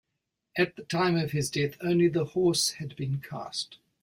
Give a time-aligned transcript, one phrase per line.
[0.57, 3.77] At the time of his death only the horse had been cast.